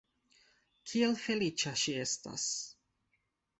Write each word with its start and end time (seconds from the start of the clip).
Kiel 0.91 1.13
feliĉa 1.25 1.75
ŝi 1.83 1.95
estas! 2.07 2.49